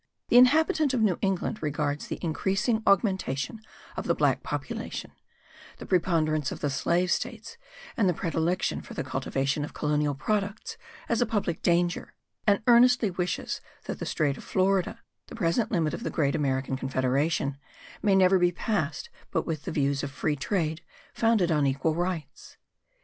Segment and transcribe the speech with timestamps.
[0.29, 3.61] The inhabitant of New England regards the increasing augmentation
[3.95, 5.11] of the black population,
[5.77, 7.55] the preponderance of the slave states
[7.95, 10.75] and the predilection for the cultivation of colonial products
[11.07, 12.15] as a public danger;
[12.47, 16.75] and earnestly wishes that the strait of Florida, the present limit of the great American
[16.77, 17.59] confederation,
[18.01, 20.81] may never be passed but with the views of free trade,
[21.13, 22.57] founded on equal rights.